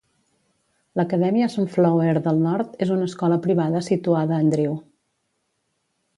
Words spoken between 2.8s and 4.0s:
és una escola privada